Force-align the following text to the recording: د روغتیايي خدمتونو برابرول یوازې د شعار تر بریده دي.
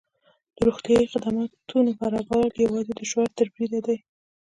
د 0.55 0.57
روغتیايي 0.67 1.05
خدمتونو 1.13 1.89
برابرول 2.01 2.51
یوازې 2.65 2.93
د 2.95 3.01
شعار 3.11 3.29
تر 3.37 3.47
بریده 3.53 3.79
دي. 3.87 3.97